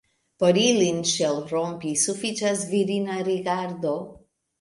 Por 0.43 0.59
ilin 0.59 1.01
ŝelrompi, 1.09 1.91
sufiĉas 2.03 2.63
virina 2.71 3.19
rigardo. 3.29 3.93